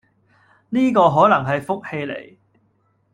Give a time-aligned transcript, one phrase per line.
[0.69, 2.35] 呢個可能係福氣嚟